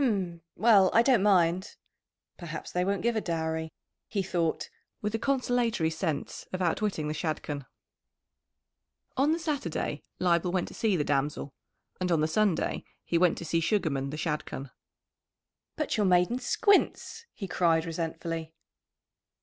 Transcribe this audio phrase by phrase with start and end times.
[0.03, 0.41] "H'm!
[0.55, 1.75] Well, I don't mind!"
[2.35, 3.71] "Perhaps they won't give a dowry,"
[4.07, 4.67] he thought,
[4.99, 7.67] with a consolatory sense of outwitting the Shadchan.
[9.15, 11.53] On the Saturday Leibel went to see the damsel,
[11.99, 14.71] and on the Sunday he went to see Sugarman the Shadchan.
[15.75, 18.55] "But your maiden squints!" he cried resentfully.